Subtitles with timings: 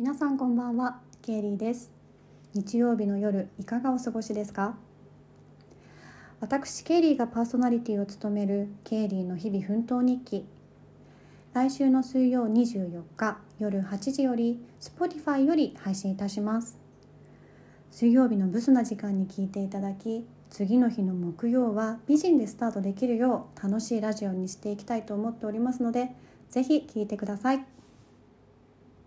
[0.00, 1.92] 皆さんこんばんはケイリーです。
[2.54, 4.78] 日曜日の夜いかがお過ごしですか？
[6.40, 10.46] 私ケイリーがパーソナリティを務めるケイリーの日々奮闘日記。
[11.52, 16.78] 来週の水曜24日夜8時より Spotify より配信いたします。
[17.90, 26.08] 水曜日のブスな時間に聞いていただき次の日の木曜は美人でスタートできるよう楽しいラジオにしていきたいと思っておりますので
[26.48, 27.66] ぜひ聞いてください。